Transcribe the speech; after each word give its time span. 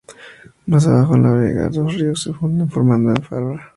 Más 0.65 0.87
abajo, 0.87 1.15
en 1.15 1.21
la 1.21 1.31
vega, 1.33 1.65
los 1.67 1.75
dos 1.75 1.93
ríos 1.93 2.23
se 2.23 2.33
funden 2.33 2.71
formando 2.71 3.11
el 3.11 3.17
Alfambra. 3.17 3.69